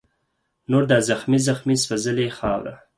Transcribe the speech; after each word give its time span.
نور 0.71 0.83
دا 0.91 0.97
زخمې 1.09 1.37
زخمي 1.47 1.75
سوځلې 1.83 2.27
خاوره 2.37 2.73